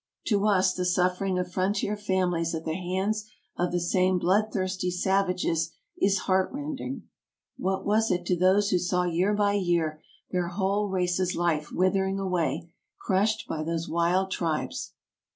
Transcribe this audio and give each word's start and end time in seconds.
To 0.29 0.47
us 0.47 0.73
the 0.73 0.83
suffering 0.83 1.37
of 1.37 1.51
frontier 1.51 1.95
families 1.95 2.55
at 2.55 2.65
the 2.65 2.73
hands 2.73 3.29
of 3.55 3.71
the 3.71 3.79
same 3.79 4.17
blood 4.17 4.51
thirsty 4.51 4.89
savages 4.89 5.73
is 5.95 6.21
heartrending. 6.25 7.03
What 7.57 7.85
was 7.85 8.09
it 8.09 8.25
to 8.25 8.35
those 8.35 8.71
who 8.71 8.79
saw 8.79 9.03
year 9.03 9.35
by 9.35 9.53
year 9.53 10.01
their 10.31 10.47
whole 10.47 10.89
race's 10.89 11.35
life 11.35 11.71
withering 11.71 12.17
away, 12.17 12.71
crushed 12.99 13.45
by 13.47 13.61
those 13.61 13.87
wild 13.87 14.31
tribes 14.31 14.93